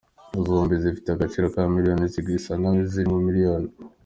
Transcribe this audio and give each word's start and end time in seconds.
zombi 0.45 0.75
zifite 0.83 1.07
agaciro 1.11 1.45
ka 1.53 1.61
miliyoni 1.73 2.05
zisaga 2.13 2.67
zirimo 2.91 3.17
miliyoni. 3.27 3.69